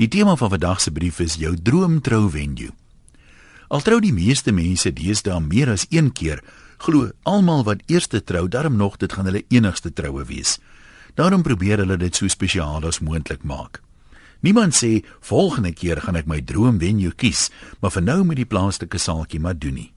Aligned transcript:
Die 0.00 0.08
tema 0.08 0.32
van 0.36 0.48
vandag 0.48 0.80
se 0.80 0.90
brief 0.90 1.18
is 1.20 1.34
jou 1.36 1.52
droomtrou 1.60 2.30
venue. 2.32 2.70
Al 3.68 3.82
trou 3.84 3.98
die 4.00 4.14
meeste 4.16 4.52
mense 4.56 4.88
deesdae 4.96 5.42
meer 5.44 5.68
as 5.74 5.84
een 5.92 6.08
keer, 6.16 6.40
glo 6.80 7.10
almal 7.28 7.66
wat 7.68 7.82
eerste 7.92 8.22
trou 8.24 8.46
darm 8.48 8.78
nog 8.80 8.96
dit 8.96 9.12
gaan 9.12 9.28
hulle 9.28 9.44
enigste 9.52 9.92
troue 9.92 10.24
wees. 10.24 10.56
Daarom 11.20 11.44
probeer 11.44 11.84
hulle 11.84 12.00
dit 12.00 12.16
so 12.16 12.32
spesiaal 12.32 12.88
as 12.88 13.02
moontlik 13.04 13.44
maak. 13.44 13.82
Niemand 14.40 14.72
sê 14.72 15.04
volgende 15.20 15.74
keer 15.76 16.00
gaan 16.00 16.16
ek 16.16 16.32
my 16.32 16.40
droom 16.40 16.80
venue 16.80 17.12
kies, 17.12 17.50
maar 17.84 17.92
vir 17.92 18.08
nou 18.08 18.22
moet 18.24 18.40
die 18.40 18.48
plaaslike 18.48 18.96
saaltjie 18.96 19.44
maar 19.44 19.58
doen 19.60 19.82
nie. 19.82 19.90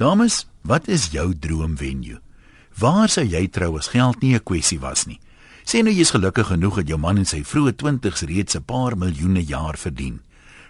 Dames, 0.00 0.46
wat 0.64 0.88
is 0.88 1.10
jou 1.12 1.34
droom 1.36 1.76
venue? 1.76 2.16
Waar 2.80 3.12
sou 3.12 3.28
jy 3.28 3.44
trou 3.52 3.76
as 3.76 3.92
geld 3.92 4.22
nie 4.22 4.34
'n 4.34 4.40
kwessie 4.40 4.80
was 4.80 5.04
nie? 5.04 5.20
Sê 5.64 5.82
nou 5.82 5.92
jy's 5.92 6.10
gelukkig 6.10 6.46
genoeg 6.46 6.80
dat 6.80 6.88
jou 6.88 6.98
man 6.98 7.18
in 7.20 7.26
sy 7.28 7.42
vroeë 7.44 7.76
20's 7.82 8.22
reeds 8.22 8.56
'n 8.56 8.64
paar 8.64 8.96
miljoene 8.96 9.44
jaar 9.44 9.76
verdien. 9.76 10.20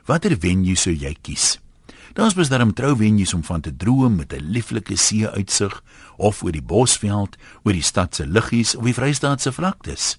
Watter 0.07 0.37
venue 0.37 0.77
sou 0.77 0.93
jy 0.93 1.15
kies? 1.23 1.59
Daar's 2.15 2.35
beslis 2.35 2.63
'n 2.63 2.73
trouvenues 2.73 3.35
om 3.35 3.45
van 3.45 3.61
te 3.61 3.77
droom 3.77 4.17
met 4.17 4.33
'n 4.33 4.51
lieflike 4.51 4.97
see-uitsig 4.97 5.83
of 6.17 6.43
oor 6.43 6.53
die 6.53 6.63
bosveld, 6.63 7.37
oor 7.63 7.73
die 7.73 7.83
stad 7.83 8.15
se 8.15 8.27
liggies 8.27 8.75
of 8.75 8.85
die 8.85 8.95
Vrystaatse 8.95 9.53
vlaktes. 9.53 10.19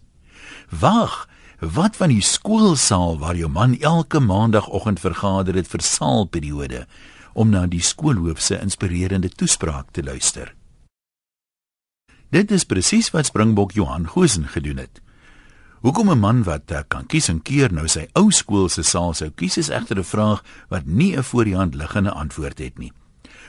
Wag, 0.70 1.28
wat 1.60 1.96
van 1.96 2.10
die 2.10 2.22
skoolsaal 2.22 3.20
waar 3.20 3.36
jou 3.36 3.50
man 3.50 3.80
elke 3.80 4.20
maandagooggend 4.20 5.00
vergader 5.00 5.56
het 5.56 5.68
vir 5.68 5.82
saalperiode 5.82 6.88
om 7.34 7.50
na 7.50 7.66
die 7.66 7.82
skoolhoof 7.82 8.40
se 8.40 8.60
inspirerende 8.60 9.30
toespraak 9.30 9.92
te 9.92 10.04
luister? 10.04 10.56
Dit 12.32 12.52
is 12.56 12.64
presies 12.64 13.10
wat 13.12 13.28
Springbok 13.28 13.74
Johan 13.76 14.06
Gosen 14.08 14.46
gedoen 14.48 14.78
het. 14.80 15.02
Hoekom 15.84 16.10
'n 16.12 16.20
man 16.20 16.44
wat 16.44 16.72
uh, 16.72 16.80
kan 16.88 17.06
kies 17.06 17.28
en 17.28 17.42
keer 17.42 17.74
nou 17.74 17.88
sy 17.88 18.08
ou 18.14 18.32
skool 18.32 18.70
se 18.70 18.84
saal 18.84 19.14
sou 19.14 19.30
kies 19.30 19.58
is 19.58 19.70
egter 19.70 20.00
'n 20.00 20.04
vraag 20.04 20.44
wat 20.70 20.86
nie 20.86 21.18
'n 21.18 21.24
voor 21.24 21.44
die 21.44 21.56
hand 21.56 21.76
liggende 21.76 22.12
antwoord 22.12 22.58
het 22.58 22.78
nie. 22.78 22.94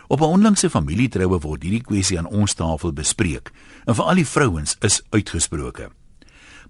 Op 0.09 0.21
'n 0.21 0.25
onlangse 0.35 0.71
familietroue 0.71 1.39
word 1.41 1.63
hierdie 1.63 1.83
kwessie 1.83 2.19
aan 2.19 2.27
ons 2.27 2.55
tafel 2.55 2.93
bespreek 2.93 3.53
en 3.87 3.95
vir 3.95 4.05
al 4.05 4.15
die 4.15 4.27
vrouens 4.27 4.77
is 4.81 5.03
uitgesproke. 5.11 5.91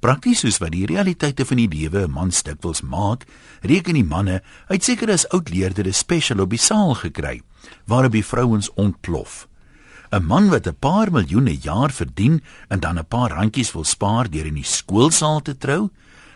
Prakties 0.01 0.39
soos 0.39 0.59
wat 0.59 0.73
die 0.73 0.87
realiteite 0.87 1.45
van 1.45 1.57
die 1.57 1.69
lewe 1.69 2.07
'n 2.07 2.11
man 2.11 2.31
stikwels 2.31 2.83
maak, 2.83 3.25
reken 3.63 3.95
die 3.95 4.05
manne 4.05 4.43
uit 4.69 4.85
seker 4.85 5.11
as 5.11 5.29
oud 5.29 5.49
leerders 5.49 5.99
spesiaal 5.99 6.41
op 6.41 6.51
die 6.51 6.59
saal 6.59 6.95
gekry 6.95 7.41
waarop 7.87 8.13
die 8.13 8.25
vrouens 8.25 8.71
ontplof. 8.75 9.49
'n 10.13 10.25
man 10.25 10.51
wat 10.51 10.67
'n 10.69 10.77
paar 10.79 11.11
miljoene 11.11 11.57
jaar 11.57 11.91
verdien 11.91 12.43
en 12.69 12.81
dan 12.81 12.99
'n 12.99 13.07
paar 13.09 13.31
randjies 13.31 13.73
wil 13.73 13.85
spaar 13.85 14.31
deur 14.31 14.47
in 14.47 14.55
die 14.55 14.65
skoolsaal 14.79 15.41
te 15.43 15.57
trou, 15.57 15.91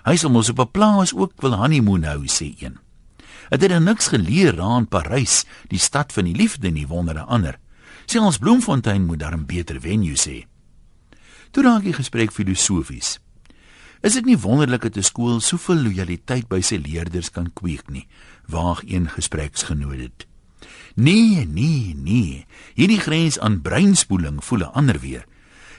hy 0.05 0.17
sal 0.17 0.31
mos 0.31 0.49
op 0.49 0.61
'n 0.61 0.71
plaas 0.71 1.15
ook 1.15 1.33
wil 1.41 1.55
honeymoon 1.55 2.05
hou, 2.05 2.25
sê 2.27 2.55
een. 2.59 2.79
Het 3.51 3.61
hy 3.61 3.69
dan 3.69 3.85
niks 3.85 4.09
geleer 4.09 4.57
daar 4.57 4.79
in 4.79 4.89
Parys, 4.89 5.45
die 5.69 5.79
stad 5.79 6.13
van 6.13 6.25
die 6.25 6.35
liefde 6.35 6.71
nie 6.71 6.87
wondere 6.87 7.21
ander. 7.21 7.59
Sê 8.07 8.19
ons 8.19 8.39
Bloemfontein 8.39 9.07
moet 9.07 9.19
daar 9.19 9.37
'n 9.37 9.47
beter 9.47 9.81
venue 9.81 10.17
sê. 10.17 10.47
Toe 11.51 11.63
raak 11.63 11.83
die 11.83 11.93
gesprek 11.93 12.33
filosofies. 12.33 13.19
Is 14.01 14.13
dit 14.13 14.25
nie 14.25 14.39
wonderlik 14.39 14.83
dat 14.83 14.97
'n 14.97 15.03
skool 15.03 15.41
soveel 15.41 15.83
lojaliteit 15.83 16.49
by 16.49 16.61
sy 16.61 16.77
leerders 16.77 17.31
kan 17.31 17.53
kweek 17.53 17.91
nie? 17.91 18.07
Waag 18.47 18.83
een 18.87 19.09
gespreksgenoot 19.09 19.97
dit. 19.97 20.27
Nee, 20.97 21.45
nee, 21.45 21.95
nee. 21.95 22.47
Hierdie 22.75 23.01
grens 23.01 23.39
aan 23.39 23.61
breinspoeling 23.61 24.45
voel 24.45 24.59
'n 24.59 24.73
ander 24.73 24.99
weer. 25.01 25.27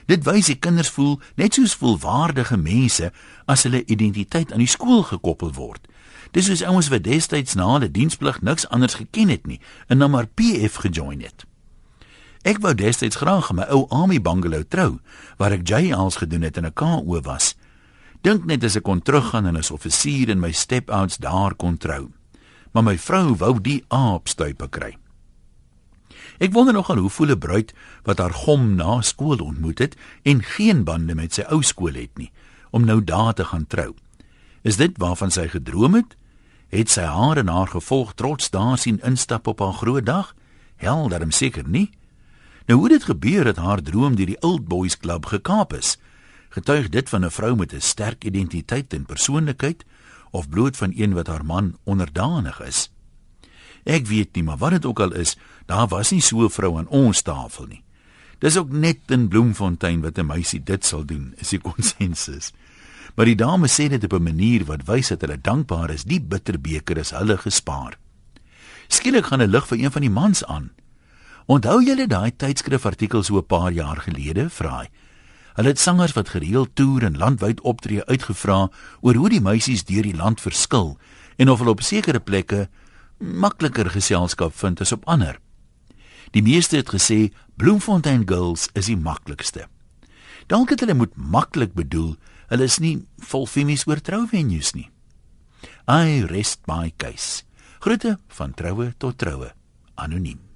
Dit 0.06 0.24
wys 0.24 0.46
die 0.46 0.56
kinders 0.56 0.88
voel 0.88 1.20
net 1.34 1.54
soos 1.54 1.74
volwaardige 1.74 2.56
mense 2.56 3.10
as 3.44 3.62
hulle 3.62 3.84
identiteit 3.84 4.52
aan 4.52 4.62
die 4.62 4.70
skool 4.70 5.02
gekoppel 5.02 5.52
word. 5.52 5.88
Dis 6.30 6.46
soos 6.46 6.62
ouens 6.62 6.88
wat 6.88 7.02
destyds 7.02 7.54
na 7.54 7.66
hulle 7.72 7.90
diensplig 7.90 8.40
niks 8.40 8.68
anders 8.68 8.94
geken 8.94 9.28
het 9.28 9.46
nie 9.46 9.60
en 9.86 9.98
nou 9.98 10.08
maar 10.08 10.26
PF 10.26 10.74
gejoin 10.74 11.20
het. 11.20 11.44
Ek 12.42 12.62
wou 12.62 12.74
destyds 12.74 13.18
graag 13.18 13.50
my 13.52 13.66
ou 13.68 13.86
army 13.90 14.20
bungalow 14.22 14.62
trou 14.68 15.00
waar 15.36 15.52
ek 15.52 15.66
JL's 15.68 16.16
gedoen 16.22 16.42
het 16.42 16.56
en 16.56 16.66
'n 16.66 16.72
KO 16.72 17.20
was. 17.20 17.56
Dink 18.22 18.44
net 18.44 18.64
as 18.64 18.76
ek 18.76 18.82
kon 18.82 19.02
teruggaan 19.02 19.46
en 19.46 19.56
as 19.56 19.70
offisier 19.70 20.28
in 20.28 20.40
my 20.40 20.52
step-outs 20.52 21.16
daar 21.18 21.54
kon 21.54 21.76
trou. 21.76 22.08
Maar 22.72 22.82
my 22.82 22.98
vrou 22.98 23.34
wou 23.36 23.60
die 23.60 23.84
aapstuipe 23.88 24.68
kry. 24.68 24.96
Ek 26.38 26.52
wonder 26.54 26.74
nogal 26.74 26.96
hoe 27.02 27.10
voel 27.10 27.30
'n 27.34 27.38
bruid 27.38 27.74
wat 28.02 28.18
haar 28.18 28.32
gom 28.32 28.74
na 28.74 29.00
skool 29.02 29.38
ontmoet 29.38 29.78
het 29.78 29.96
en 30.22 30.42
geen 30.42 30.84
bande 30.84 31.14
met 31.14 31.34
sy 31.34 31.42
ou 31.42 31.62
skool 31.62 31.94
het 31.94 32.18
nie 32.18 32.30
om 32.70 32.84
nou 32.84 33.04
daar 33.04 33.34
te 33.34 33.44
gaan 33.44 33.66
trou. 33.66 33.94
Is 34.62 34.76
dit 34.76 34.96
waarvan 34.96 35.30
sy 35.30 35.48
gedroom 35.48 35.94
het? 35.94 36.16
Het 36.68 36.90
sy 36.90 37.02
haar 37.02 37.36
en 37.36 37.48
haar 37.48 37.68
gevolg 37.68 38.14
trots 38.14 38.50
daar 38.50 38.78
sien 38.78 39.00
instap 39.02 39.46
op 39.46 39.58
haar 39.58 39.72
groot 39.72 40.06
dag? 40.06 40.34
Hel, 40.76 41.08
daarom 41.08 41.30
seker 41.30 41.68
nie. 41.68 41.90
Nou 42.66 42.78
hoe 42.78 42.88
dit 42.88 43.04
gebeur 43.04 43.44
dat 43.44 43.56
haar 43.56 43.82
droom 43.82 44.16
deur 44.16 44.26
die 44.26 44.40
Old 44.40 44.68
Boys 44.68 44.98
Club 44.98 45.26
gekaap 45.26 45.72
is? 45.72 45.96
Getuig 46.48 46.88
dit 46.88 47.08
van 47.08 47.24
'n 47.24 47.30
vrou 47.30 47.56
met 47.56 47.72
'n 47.72 47.80
sterk 47.80 48.24
identiteit 48.24 48.92
en 48.92 49.06
persoonlikheid 49.06 49.84
of 50.30 50.48
bloot 50.48 50.76
van 50.76 50.92
een 50.96 51.12
wat 51.12 51.26
haar 51.26 51.44
man 51.44 51.76
onderdanig 51.84 52.60
is? 52.60 52.90
Ek 53.84 54.06
weet 54.06 54.34
nie, 54.34 54.42
maar 54.42 54.56
wat 54.56 54.70
dit 54.70 54.84
ook 54.84 55.00
al 55.00 55.12
is, 55.12 55.36
daar 55.66 55.88
was 55.88 56.10
nie 56.10 56.20
so 56.20 56.44
'n 56.44 56.50
vrou 56.50 56.78
aan 56.78 56.88
ons 56.88 57.22
tafel 57.22 57.66
nie. 57.66 57.82
Dis 58.38 58.56
ook 58.56 58.70
net 58.70 58.98
in 59.06 59.28
Bloemfontein 59.28 60.00
wat 60.00 60.18
'n 60.18 60.26
meisie 60.26 60.62
dit 60.62 60.84
sal 60.84 61.04
doen, 61.04 61.34
is 61.36 61.48
die 61.48 61.60
konsensus. 61.70 62.52
Maar 63.14 63.26
die 63.26 63.34
dame 63.34 63.66
sê 63.66 63.88
dit 63.88 64.04
op 64.04 64.12
'n 64.12 64.22
manier 64.22 64.64
wat 64.64 64.86
wys 64.86 65.08
dat 65.08 65.20
hulle 65.20 65.40
dankbaar 65.40 65.90
is 65.90 66.04
die 66.04 66.20
bitterbeker 66.20 66.96
is 66.96 67.10
hulle 67.10 67.36
gespaar. 67.38 67.98
Skielik 68.88 69.26
gaan 69.26 69.42
'n 69.42 69.50
lig 69.50 69.66
vir 69.66 69.78
een 69.78 69.92
van 69.92 70.00
die 70.00 70.10
mans 70.10 70.44
aan. 70.44 70.70
Onthou 71.46 71.82
julle 71.84 72.06
daai 72.06 72.36
tydskrifartikel 72.36 73.22
so 73.22 73.36
'n 73.36 73.46
paar 73.46 73.72
jaar 73.72 73.96
gelede, 73.96 74.50
vra 74.50 74.78
hy. 74.80 74.88
Hulle 75.54 75.68
het 75.68 75.78
sangers 75.78 76.12
wat 76.12 76.28
gereeld 76.28 76.74
toer 76.74 77.02
en 77.02 77.18
landwyd 77.18 77.60
optree 77.60 78.04
uitgevra 78.04 78.70
oor 79.00 79.14
hoe 79.14 79.28
die 79.28 79.40
meisies 79.40 79.84
deur 79.84 80.02
die 80.02 80.16
land 80.16 80.40
verskil 80.40 80.98
en 81.36 81.50
of 81.50 81.58
hulle 81.58 81.70
op 81.70 81.82
sekere 81.82 82.20
plekke 82.20 82.68
makliker 83.18 83.90
geselskap 83.90 84.54
vind 84.54 84.80
as 84.80 84.92
op 84.92 85.06
ander. 85.06 85.38
Die 86.32 86.42
meeste 86.42 86.76
het 86.76 86.90
gesê 86.92 87.30
Bloemfontein 87.56 88.26
Girls 88.28 88.68
is 88.74 88.90
die 88.90 88.96
maklikste. 88.96 89.66
Dalk 90.48 90.72
het 90.72 90.80
hulle 90.84 90.96
moet 90.96 91.16
maklik 91.16 91.74
bedoel, 91.76 92.16
hulle 92.48 92.68
is 92.68 92.78
nie 92.80 92.96
vol 93.30 93.46
femies 93.46 93.86
oor 93.88 94.00
trouvenues 94.00 94.74
nie. 94.76 94.88
I 95.88 96.24
rest 96.28 96.66
my 96.68 96.92
case. 96.96 97.44
Groete 97.80 98.18
van 98.38 98.54
troue 98.54 98.92
tot 98.98 99.18
troue. 99.18 99.52
Anoniem. 99.96 100.47